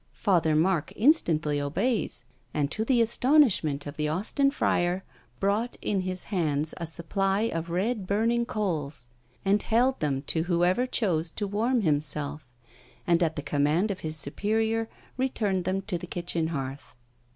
Father 0.15 0.55
Mark 0.55 0.91
instantly 0.95 1.61
obeys, 1.61 2.25
and, 2.55 2.71
to 2.71 2.83
the 2.83 3.03
astonishment 3.03 3.85
of 3.85 3.97
the 3.97 4.07
Austin 4.09 4.49
friar, 4.49 5.03
brought 5.39 5.77
in 5.79 6.01
his 6.01 6.23
hands 6.33 6.73
a 6.77 6.87
supply 6.87 7.41
of 7.41 7.69
red 7.69 8.07
burning 8.07 8.43
coals, 8.43 9.07
and 9.45 9.61
held 9.61 9.99
them 9.99 10.23
to 10.23 10.45
whoever 10.45 10.87
chose 10.87 11.29
to 11.29 11.45
warm 11.45 11.81
himself; 11.81 12.47
and 13.05 13.21
at 13.21 13.35
the 13.35 13.43
command 13.43 13.91
of 13.91 13.99
his 13.99 14.17
superior 14.17 14.89
returned 15.17 15.65
them 15.65 15.83
to 15.83 15.99
the 15.99 16.07
kitchen 16.07 16.47
hearth. 16.47 16.95